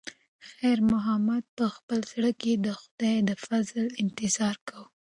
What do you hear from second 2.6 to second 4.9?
د خدای د فضل انتظار کاوه.